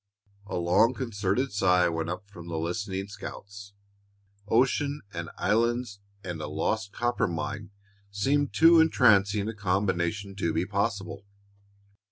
A 0.47 0.55
long, 0.55 0.95
concerted 0.95 1.51
sigh 1.51 1.87
went 1.87 2.09
up 2.09 2.27
from 2.27 2.47
the 2.47 2.57
listening 2.57 3.07
scouts. 3.07 3.75
Ocean 4.47 5.01
and 5.13 5.29
islands 5.37 5.99
and 6.23 6.41
a 6.41 6.47
lost 6.47 6.91
copper 6.91 7.27
mine 7.27 7.69
seemed 8.09 8.51
too 8.51 8.79
entrancing 8.79 9.47
a 9.47 9.53
combination 9.53 10.35
to 10.37 10.53
be 10.53 10.65
possible. 10.65 11.27